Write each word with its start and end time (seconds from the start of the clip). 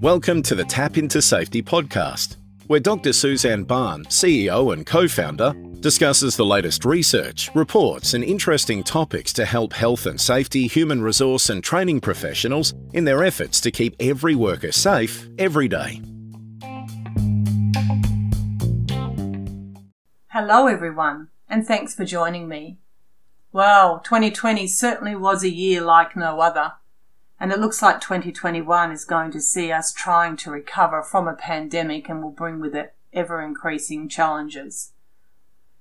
Welcome 0.00 0.42
to 0.44 0.54
the 0.54 0.64
Tap 0.66 0.96
into 0.96 1.20
Safety 1.20 1.62
podcast, 1.62 2.36
where 2.68 2.80
Dr. 2.80 3.12
Suzanne 3.12 3.64
Barn, 3.64 4.04
CEO 4.06 4.72
and 4.72 4.86
co 4.86 5.06
founder, 5.08 5.52
discusses 5.80 6.36
the 6.36 6.46
latest 6.46 6.86
research, 6.86 7.50
reports, 7.54 8.14
and 8.14 8.24
interesting 8.24 8.82
topics 8.82 9.34
to 9.34 9.44
help 9.44 9.74
health 9.74 10.06
and 10.06 10.18
safety, 10.18 10.66
human 10.66 11.02
resource, 11.02 11.50
and 11.50 11.62
training 11.62 12.00
professionals 12.00 12.72
in 12.94 13.04
their 13.04 13.24
efforts 13.24 13.60
to 13.60 13.70
keep 13.70 13.94
every 14.00 14.34
worker 14.34 14.72
safe 14.72 15.28
every 15.38 15.68
day. 15.68 16.00
Hello, 20.28 20.66
everyone, 20.66 21.28
and 21.46 21.66
thanks 21.66 21.94
for 21.94 22.06
joining 22.06 22.48
me. 22.48 22.78
Well, 23.50 24.00
2020 24.00 24.66
certainly 24.66 25.14
was 25.14 25.42
a 25.42 25.50
year 25.50 25.80
like 25.80 26.14
no 26.14 26.40
other, 26.40 26.74
and 27.40 27.50
it 27.50 27.58
looks 27.58 27.80
like 27.80 28.00
2021 28.00 28.92
is 28.92 29.06
going 29.06 29.30
to 29.30 29.40
see 29.40 29.72
us 29.72 29.92
trying 29.92 30.36
to 30.38 30.50
recover 30.50 31.02
from 31.02 31.26
a 31.26 31.34
pandemic 31.34 32.08
and 32.08 32.22
will 32.22 32.30
bring 32.30 32.60
with 32.60 32.74
it 32.74 32.94
ever 33.12 33.40
increasing 33.40 34.08
challenges. 34.08 34.92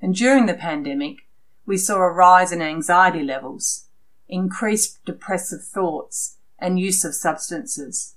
And 0.00 0.14
during 0.14 0.44
the 0.44 0.54
pandemic, 0.54 1.26
we 1.64 1.78
saw 1.78 1.96
a 1.96 2.12
rise 2.12 2.52
in 2.52 2.60
anxiety 2.60 3.22
levels, 3.22 3.86
increased 4.28 5.02
depressive 5.06 5.64
thoughts, 5.64 6.36
and 6.58 6.78
use 6.78 7.02
of 7.02 7.14
substances. 7.14 8.16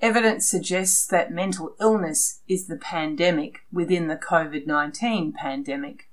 Evidence 0.00 0.48
suggests 0.48 1.06
that 1.06 1.30
mental 1.30 1.76
illness 1.80 2.40
is 2.48 2.66
the 2.66 2.76
pandemic 2.76 3.60
within 3.70 4.08
the 4.08 4.16
COVID 4.16 4.66
19 4.66 5.34
pandemic. 5.34 6.10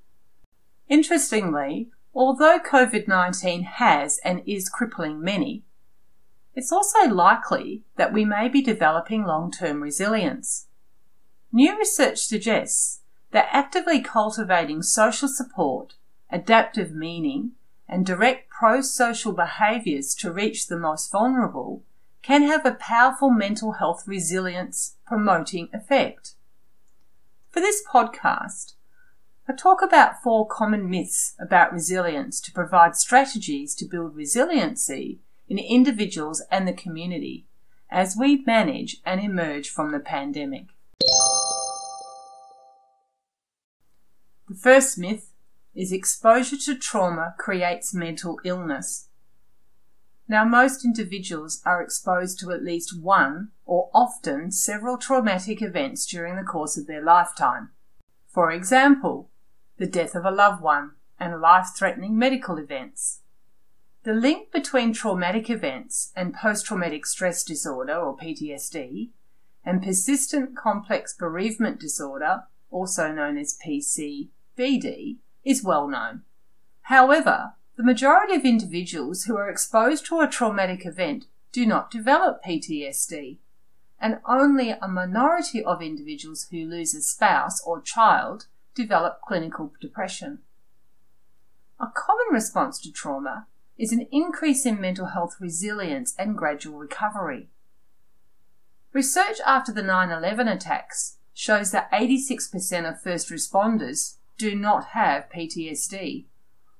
Interestingly, 0.89 1.89
although 2.17 2.57
COVID 2.57 3.07
19 3.07 3.61
has 3.61 4.19
and 4.25 4.41
is 4.47 4.69
crippling 4.69 5.21
many, 5.21 5.61
it's 6.55 6.71
also 6.71 7.07
likely 7.07 7.83
that 7.95 8.11
we 8.11 8.25
may 8.25 8.49
be 8.49 8.59
developing 8.63 9.23
long 9.23 9.51
term 9.51 9.83
resilience. 9.83 10.65
New 11.51 11.77
research 11.77 12.17
suggests 12.17 13.01
that 13.29 13.47
actively 13.51 14.01
cultivating 14.01 14.81
social 14.81 15.27
support, 15.27 15.93
adaptive 16.31 16.91
meaning, 16.91 17.51
and 17.87 18.03
direct 18.03 18.49
pro 18.49 18.81
social 18.81 19.31
behaviours 19.31 20.15
to 20.15 20.33
reach 20.33 20.67
the 20.67 20.79
most 20.79 21.11
vulnerable 21.11 21.83
can 22.23 22.41
have 22.41 22.65
a 22.65 22.71
powerful 22.71 23.29
mental 23.29 23.73
health 23.73 24.05
resilience 24.07 24.95
promoting 25.05 25.69
effect. 25.71 26.33
For 27.51 27.59
this 27.59 27.83
podcast, 27.87 28.73
I 29.49 29.53
talk 29.53 29.81
about 29.81 30.21
four 30.21 30.45
common 30.45 30.89
myths 30.89 31.33
about 31.39 31.71
resilience 31.71 32.41
to 32.41 32.51
provide 32.51 32.97
strategies 32.97 33.73
to 33.75 33.85
build 33.85 34.13
resiliency 34.13 35.21
in 35.47 35.57
individuals 35.57 36.43
and 36.51 36.67
the 36.67 36.73
community 36.73 37.45
as 37.89 38.17
we 38.19 38.43
manage 38.45 38.97
and 39.05 39.21
emerge 39.21 39.69
from 39.69 39.93
the 39.93 40.01
pandemic. 40.01 40.65
The 44.49 44.55
first 44.61 44.97
myth 44.97 45.31
is 45.73 45.93
exposure 45.93 46.57
to 46.65 46.75
trauma 46.75 47.33
creates 47.37 47.93
mental 47.93 48.41
illness. 48.43 49.07
Now, 50.27 50.43
most 50.43 50.83
individuals 50.83 51.61
are 51.65 51.81
exposed 51.81 52.37
to 52.39 52.51
at 52.51 52.65
least 52.65 53.01
one 53.01 53.51
or 53.65 53.89
often 53.93 54.51
several 54.51 54.97
traumatic 54.97 55.61
events 55.61 56.05
during 56.05 56.35
the 56.35 56.43
course 56.43 56.75
of 56.75 56.85
their 56.85 57.01
lifetime. 57.01 57.69
For 58.27 58.51
example, 58.51 59.29
the 59.77 59.87
death 59.87 60.15
of 60.15 60.25
a 60.25 60.31
loved 60.31 60.61
one 60.61 60.91
and 61.19 61.39
life 61.41 61.69
threatening 61.75 62.17
medical 62.17 62.57
events. 62.57 63.21
The 64.03 64.13
link 64.13 64.51
between 64.51 64.93
traumatic 64.93 65.49
events 65.49 66.11
and 66.15 66.33
post 66.33 66.65
traumatic 66.65 67.05
stress 67.05 67.43
disorder 67.43 67.95
or 67.95 68.15
PTSD 68.15 69.09
and 69.65 69.83
persistent 69.83 70.55
complex 70.55 71.13
bereavement 71.13 71.79
disorder, 71.79 72.43
also 72.71 73.11
known 73.11 73.37
as 73.37 73.57
PC, 73.65 74.29
BD 74.57 75.17
is 75.43 75.63
well 75.63 75.87
known. 75.87 76.21
However, 76.83 77.53
the 77.75 77.83
majority 77.83 78.33
of 78.33 78.45
individuals 78.45 79.25
who 79.25 79.35
are 79.35 79.49
exposed 79.49 80.05
to 80.05 80.19
a 80.21 80.27
traumatic 80.27 80.85
event 80.85 81.25
do 81.51 81.65
not 81.65 81.91
develop 81.91 82.43
PTSD, 82.43 83.37
and 83.99 84.19
only 84.25 84.71
a 84.71 84.87
minority 84.87 85.63
of 85.63 85.81
individuals 85.81 86.47
who 86.49 86.65
lose 86.65 86.95
a 86.95 87.01
spouse 87.01 87.61
or 87.65 87.81
child 87.81 88.45
develop 88.77 89.19
clinical 89.27 89.73
depression. 89.81 90.39
A 91.79 91.87
common 91.87 92.27
response 92.31 92.79
to 92.79 92.91
trauma 92.91 93.47
is 93.77 93.91
an 93.91 94.07
increase 94.11 94.65
in 94.65 94.79
mental 94.79 95.07
health 95.07 95.37
resilience 95.39 96.15
and 96.17 96.37
gradual 96.37 96.77
recovery. 96.77 97.49
Research 98.93 99.37
after 99.45 99.71
the 99.71 99.83
9 99.83 100.11
11 100.11 100.47
attacks 100.47 101.17
shows 101.33 101.71
that 101.71 101.91
86% 101.91 102.89
of 102.89 103.01
first 103.01 103.29
responders 103.29 104.15
do 104.37 104.55
not 104.55 104.89
have 104.89 105.29
PTSD. 105.29 106.25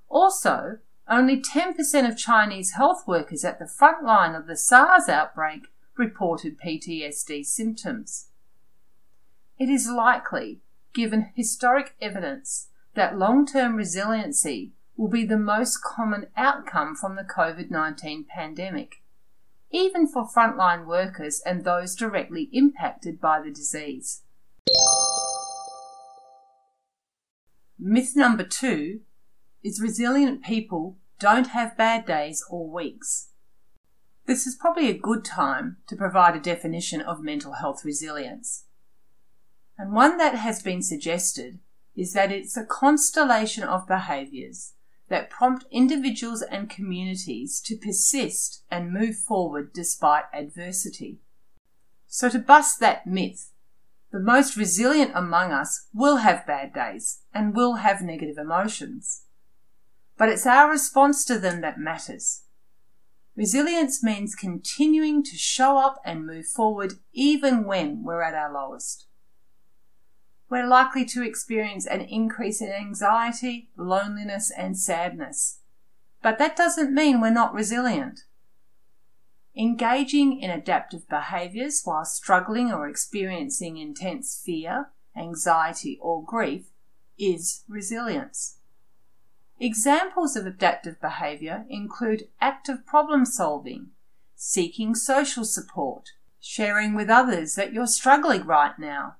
Also, 0.09 0.79
only 1.07 1.41
10% 1.41 2.09
of 2.09 2.17
Chinese 2.17 2.71
health 2.71 3.03
workers 3.07 3.45
at 3.45 3.59
the 3.59 3.67
front 3.67 4.03
line 4.03 4.35
of 4.35 4.47
the 4.47 4.57
SARS 4.57 5.07
outbreak 5.07 5.67
reported 5.95 6.59
PTSD 6.59 7.45
symptoms. 7.45 8.27
It 9.59 9.69
is 9.69 9.89
likely, 9.89 10.59
given 10.97 11.31
historic 11.35 11.95
evidence, 12.01 12.69
that 12.95 13.17
long 13.17 13.45
term 13.45 13.75
resiliency 13.75 14.73
will 14.97 15.07
be 15.07 15.23
the 15.23 15.37
most 15.37 15.77
common 15.83 16.25
outcome 16.35 16.95
from 16.95 17.15
the 17.15 17.23
COVID 17.23 17.69
19 17.69 18.25
pandemic, 18.27 18.95
even 19.69 20.07
for 20.07 20.27
frontline 20.27 20.87
workers 20.87 21.39
and 21.45 21.63
those 21.63 21.95
directly 21.95 22.49
impacted 22.51 23.21
by 23.21 23.39
the 23.39 23.51
disease. 23.51 24.23
Myth 27.77 28.13
number 28.15 28.43
two 28.43 29.01
is 29.63 29.79
resilient 29.79 30.43
people 30.43 30.97
don't 31.19 31.49
have 31.49 31.77
bad 31.77 32.07
days 32.07 32.43
or 32.49 32.67
weeks. 32.67 33.29
This 34.25 34.47
is 34.47 34.55
probably 34.55 34.89
a 34.89 34.97
good 34.97 35.23
time 35.23 35.77
to 35.87 35.95
provide 35.95 36.35
a 36.35 36.39
definition 36.39 37.01
of 37.01 37.21
mental 37.21 37.53
health 37.53 37.85
resilience. 37.85 38.63
And 39.77 39.91
one 39.91 40.17
that 40.17 40.35
has 40.35 40.61
been 40.61 40.81
suggested 40.81 41.59
is 41.95 42.13
that 42.13 42.31
it's 42.31 42.57
a 42.57 42.65
constellation 42.65 43.63
of 43.63 43.87
behaviours 43.87 44.73
that 45.09 45.29
prompt 45.29 45.65
individuals 45.71 46.41
and 46.41 46.69
communities 46.69 47.61
to 47.61 47.77
persist 47.77 48.63
and 48.69 48.91
move 48.91 49.15
forward 49.15 49.71
despite 49.73 50.25
adversity. 50.33 51.19
So 52.07 52.29
to 52.29 52.39
bust 52.39 52.79
that 52.79 53.07
myth, 53.07 53.51
the 54.11 54.19
most 54.19 54.55
resilient 54.57 55.11
among 55.13 55.51
us 55.51 55.87
will 55.93 56.17
have 56.17 56.47
bad 56.47 56.73
days 56.73 57.19
and 57.33 57.55
will 57.55 57.75
have 57.75 58.01
negative 58.01 58.37
emotions. 58.37 59.23
But 60.17 60.29
it's 60.29 60.45
our 60.45 60.69
response 60.69 61.25
to 61.25 61.37
them 61.37 61.61
that 61.61 61.79
matters. 61.79 62.43
Resilience 63.35 64.01
means 64.01 64.33
continuing 64.33 65.23
to 65.23 65.37
show 65.37 65.77
up 65.77 66.01
and 66.03 66.25
move 66.25 66.47
forward 66.47 66.93
even 67.13 67.65
when 67.65 68.03
we're 68.03 68.23
at 68.23 68.33
our 68.33 68.51
lowest. 68.51 69.06
We're 70.49 70.67
likely 70.67 71.03
to 71.05 71.23
experience 71.23 71.85
an 71.85 72.01
increase 72.01 72.61
in 72.61 72.71
anxiety, 72.71 73.69
loneliness, 73.75 74.51
and 74.51 74.77
sadness. 74.77 75.59
But 76.21 76.37
that 76.39 76.55
doesn't 76.55 76.93
mean 76.93 77.19
we're 77.19 77.29
not 77.31 77.53
resilient. 77.53 78.21
Engaging 79.55 80.39
in 80.39 80.49
adaptive 80.49 81.09
behaviours 81.09 81.81
while 81.83 82.05
struggling 82.05 82.71
or 82.71 82.87
experiencing 82.87 83.77
intense 83.77 84.41
fear, 84.45 84.91
anxiety, 85.17 85.97
or 86.01 86.23
grief 86.23 86.67
is 87.17 87.63
resilience. 87.67 88.57
Examples 89.59 90.35
of 90.35 90.45
adaptive 90.45 91.01
behaviour 91.01 91.65
include 91.69 92.27
active 92.39 92.85
problem 92.85 93.25
solving, 93.25 93.87
seeking 94.35 94.93
social 94.93 95.43
support, 95.43 96.11
sharing 96.39 96.93
with 96.93 97.09
others 97.09 97.55
that 97.55 97.73
you're 97.73 97.87
struggling 97.87 98.45
right 98.45 98.77
now, 98.77 99.15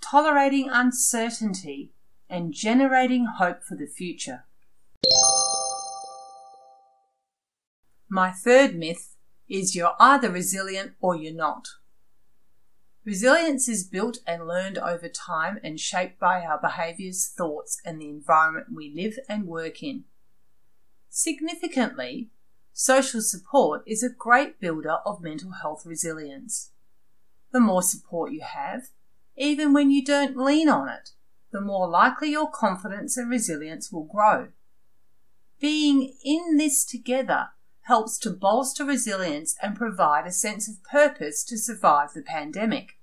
tolerating 0.00 0.68
uncertainty, 0.70 1.92
and 2.28 2.52
generating 2.52 3.26
hope 3.38 3.62
for 3.64 3.76
the 3.76 3.86
future. 3.86 4.44
My 8.08 8.30
third 8.30 8.76
myth 8.76 9.16
is 9.48 9.74
you're 9.74 9.94
either 9.98 10.30
resilient 10.30 10.92
or 11.00 11.16
you're 11.16 11.34
not. 11.34 11.68
Resilience 13.04 13.68
is 13.68 13.84
built 13.84 14.18
and 14.26 14.46
learned 14.46 14.78
over 14.78 15.08
time 15.08 15.58
and 15.64 15.80
shaped 15.80 16.20
by 16.20 16.42
our 16.42 16.60
behaviours, 16.60 17.32
thoughts, 17.36 17.80
and 17.84 18.00
the 18.00 18.08
environment 18.08 18.66
we 18.74 18.92
live 18.94 19.18
and 19.28 19.46
work 19.46 19.82
in. 19.82 20.04
Significantly, 21.08 22.30
social 22.72 23.20
support 23.20 23.82
is 23.86 24.02
a 24.02 24.10
great 24.10 24.60
builder 24.60 24.98
of 25.04 25.22
mental 25.22 25.52
health 25.62 25.84
resilience. 25.84 26.72
The 27.52 27.60
more 27.60 27.82
support 27.82 28.32
you 28.32 28.42
have, 28.42 28.90
even 29.40 29.72
when 29.72 29.90
you 29.90 30.04
don't 30.04 30.36
lean 30.36 30.68
on 30.68 30.86
it, 30.86 31.12
the 31.50 31.62
more 31.62 31.88
likely 31.88 32.30
your 32.30 32.50
confidence 32.50 33.16
and 33.16 33.30
resilience 33.30 33.90
will 33.90 34.04
grow. 34.04 34.48
Being 35.58 36.14
in 36.22 36.58
this 36.58 36.84
together 36.84 37.48
helps 37.84 38.18
to 38.18 38.30
bolster 38.30 38.84
resilience 38.84 39.56
and 39.62 39.74
provide 39.74 40.26
a 40.26 40.30
sense 40.30 40.68
of 40.68 40.84
purpose 40.84 41.42
to 41.44 41.56
survive 41.56 42.12
the 42.12 42.20
pandemic. 42.20 42.98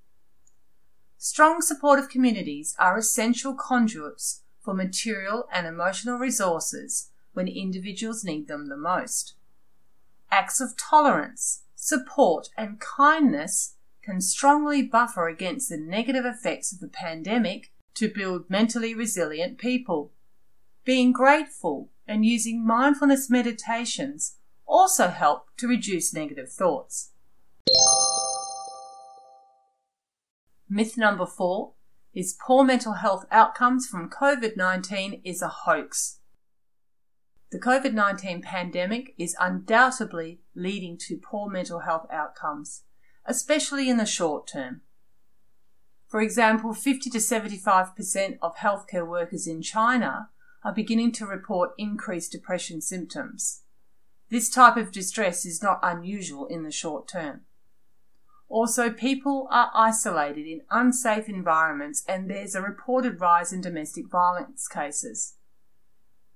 Strong 1.18 1.64
supportive 1.64 2.08
communities 2.08 2.76
are 2.78 3.00
essential 3.00 3.56
conduits 3.56 4.44
for 4.62 4.76
material 4.76 5.48
and 5.52 5.66
emotional 5.66 6.20
resources 6.20 7.10
when 7.34 7.48
individuals 7.48 8.24
need 8.24 8.48
them 8.48 8.68
the 8.68 8.78
most. 8.78 9.34
Acts 10.30 10.62
of 10.62 10.78
tolerance, 10.78 11.64
support, 11.76 12.50
and 12.56 12.80
kindness 12.80 13.77
can 14.08 14.22
strongly 14.22 14.82
buffer 14.82 15.28
against 15.28 15.68
the 15.68 15.76
negative 15.78 16.24
effects 16.24 16.72
of 16.72 16.80
the 16.80 16.88
pandemic 16.88 17.74
to 17.94 18.08
build 18.08 18.50
mentally 18.50 18.96
resilient 18.96 19.58
people. 19.58 20.14
Being 20.86 21.12
grateful 21.12 21.90
and 22.08 22.26
using 22.26 22.66
mindfulness 22.66 23.30
meditations 23.30 24.38
also 24.66 25.10
help 25.10 25.48
to 25.58 25.68
reduce 25.68 26.14
negative 26.14 26.50
thoughts. 26.50 27.12
Myth 30.70 30.98
number 30.98 31.26
four 31.26 31.74
is 32.14 32.38
poor 32.46 32.64
mental 32.64 32.94
health 32.94 33.26
outcomes 33.30 33.88
from 33.88 34.10
COVID 34.10 34.56
19 34.56 35.22
is 35.26 35.42
a 35.42 35.50
hoax. 35.50 36.20
The 37.52 37.60
COVID 37.60 37.94
19 37.94 38.42
pandemic 38.42 39.16
is 39.18 39.36
undoubtedly 39.38 40.40
leading 40.56 40.98
to 41.08 41.18
poor 41.18 41.50
mental 41.50 41.82
health 41.82 42.08
outcomes, 42.10 42.84
especially 43.28 43.90
in 43.90 43.98
the 43.98 44.06
short 44.06 44.48
term. 44.48 44.82
For 46.08 46.22
example, 46.22 46.74
50 46.74 47.10
to 47.10 47.18
75% 47.18 48.38
of 48.42 48.56
healthcare 48.56 49.06
workers 49.06 49.46
in 49.46 49.62
China 49.62 50.30
are 50.64 50.74
beginning 50.74 51.12
to 51.14 51.26
report 51.26 51.72
increased 51.78 52.32
depression 52.32 52.82
symptoms. 52.82 53.64
This 54.30 54.50
type 54.50 54.78
of 54.78 54.92
distress 54.92 55.46
is 55.46 55.62
not 55.62 55.80
unusual 55.84 56.48
in 56.48 56.64
the 56.64 56.72
short 56.72 57.08
term. 57.08 57.42
Also, 58.50 58.90
people 58.90 59.48
are 59.52 59.70
isolated 59.74 60.48
in 60.48 60.62
unsafe 60.72 61.28
environments 61.28 62.04
and 62.08 62.30
there's 62.30 62.56
a 62.56 62.62
reported 62.62 63.20
rise 63.20 63.52
in 63.52 63.60
domestic 63.60 64.10
violence 64.10 64.70
cases. 64.70 65.36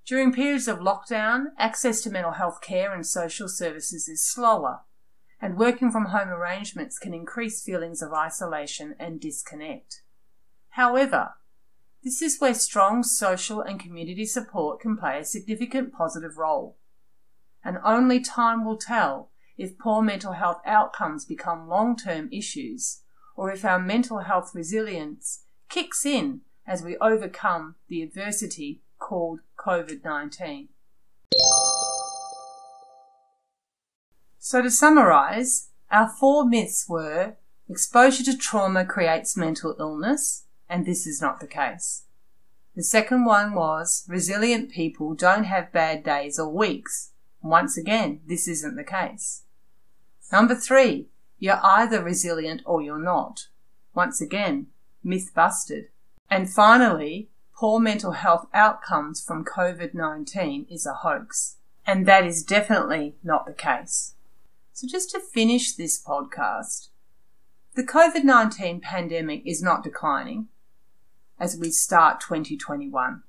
During 0.05 0.33
periods 0.33 0.67
of 0.67 0.79
lockdown, 0.79 1.47
access 1.57 2.01
to 2.01 2.09
mental 2.09 2.33
health 2.33 2.59
care 2.59 2.93
and 2.93 3.05
social 3.05 3.47
services 3.47 4.09
is 4.09 4.25
slower, 4.25 4.81
and 5.41 5.57
working 5.57 5.91
from 5.91 6.05
home 6.05 6.29
arrangements 6.29 6.99
can 6.99 7.13
increase 7.13 7.63
feelings 7.63 8.01
of 8.01 8.13
isolation 8.13 8.95
and 8.99 9.19
disconnect. 9.19 10.03
However, 10.69 11.33
this 12.03 12.21
is 12.21 12.39
where 12.39 12.53
strong 12.53 13.03
social 13.03 13.61
and 13.61 13.79
community 13.79 14.25
support 14.25 14.79
can 14.79 14.97
play 14.97 15.19
a 15.19 15.25
significant 15.25 15.93
positive 15.93 16.37
role. 16.37 16.77
And 17.63 17.77
only 17.83 18.19
time 18.19 18.65
will 18.65 18.77
tell 18.77 19.29
if 19.57 19.77
poor 19.77 20.01
mental 20.01 20.33
health 20.33 20.61
outcomes 20.65 21.25
become 21.25 21.67
long 21.67 21.95
term 21.95 22.29
issues, 22.31 23.01
or 23.35 23.51
if 23.51 23.63
our 23.65 23.79
mental 23.79 24.19
health 24.19 24.51
resilience 24.55 25.43
kicks 25.69 26.05
in 26.05 26.41
as 26.65 26.83
we 26.83 26.97
overcome 26.97 27.75
the 27.87 28.01
adversity 28.01 28.81
called 28.99 29.41
COVID 29.59 30.03
19. 30.03 30.69
So, 34.51 34.61
to 34.61 34.69
summarise, 34.69 35.69
our 35.89 36.09
four 36.09 36.45
myths 36.45 36.89
were 36.89 37.37
exposure 37.69 38.21
to 38.25 38.37
trauma 38.37 38.83
creates 38.83 39.37
mental 39.37 39.77
illness, 39.79 40.43
and 40.67 40.85
this 40.85 41.07
is 41.07 41.21
not 41.21 41.39
the 41.39 41.47
case. 41.47 42.03
The 42.75 42.83
second 42.83 43.23
one 43.23 43.53
was 43.53 44.03
resilient 44.09 44.69
people 44.69 45.15
don't 45.15 45.45
have 45.45 45.71
bad 45.71 46.03
days 46.03 46.37
or 46.37 46.51
weeks. 46.51 47.11
Once 47.41 47.77
again, 47.77 48.19
this 48.27 48.45
isn't 48.45 48.75
the 48.75 48.83
case. 48.83 49.43
Number 50.33 50.55
three, 50.55 51.07
you're 51.39 51.61
either 51.63 52.03
resilient 52.03 52.61
or 52.65 52.81
you're 52.81 52.99
not. 53.01 53.47
Once 53.95 54.19
again, 54.19 54.67
myth 55.01 55.31
busted. 55.33 55.85
And 56.29 56.51
finally, 56.51 57.29
poor 57.55 57.79
mental 57.79 58.11
health 58.11 58.47
outcomes 58.53 59.23
from 59.23 59.45
COVID 59.45 59.93
19 59.93 60.65
is 60.69 60.85
a 60.85 60.95
hoax. 60.95 61.55
And 61.87 62.05
that 62.05 62.25
is 62.25 62.43
definitely 62.43 63.15
not 63.23 63.45
the 63.45 63.53
case. 63.53 64.15
So, 64.81 64.87
just 64.87 65.11
to 65.11 65.19
finish 65.19 65.75
this 65.75 66.03
podcast, 66.03 66.87
the 67.75 67.83
COVID 67.83 68.23
19 68.23 68.81
pandemic 68.81 69.43
is 69.45 69.61
not 69.61 69.83
declining 69.83 70.47
as 71.39 71.55
we 71.55 71.69
start 71.69 72.19
2021. 72.19 73.21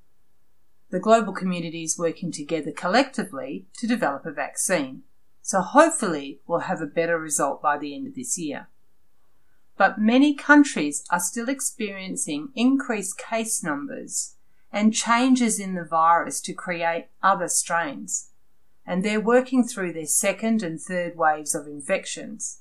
The 0.89 0.99
global 0.99 1.31
community 1.31 1.83
is 1.83 1.95
working 1.95 2.31
together 2.31 2.71
collectively 2.71 3.67
to 3.77 3.85
develop 3.85 4.25
a 4.25 4.31
vaccine. 4.31 5.03
So 5.43 5.61
hopefully 5.61 6.39
we'll 6.47 6.61
have 6.61 6.81
a 6.81 6.87
better 6.87 7.19
result 7.19 7.61
by 7.61 7.77
the 7.77 7.95
end 7.95 8.07
of 8.07 8.15
this 8.15 8.35
year. 8.35 8.67
But 9.77 9.99
many 9.99 10.33
countries 10.33 11.05
are 11.11 11.19
still 11.19 11.49
experiencing 11.49 12.49
increased 12.55 13.19
case 13.19 13.61
numbers 13.61 14.37
and 14.71 14.91
changes 14.91 15.59
in 15.59 15.75
the 15.75 15.85
virus 15.85 16.41
to 16.41 16.53
create 16.53 17.09
other 17.21 17.47
strains. 17.47 18.31
And 18.85 19.03
they're 19.03 19.21
working 19.21 19.63
through 19.63 19.93
their 19.93 20.05
second 20.05 20.61
and 20.61 20.79
third 20.79 21.15
waves 21.15 21.55
of 21.55 21.67
infections. 21.67 22.59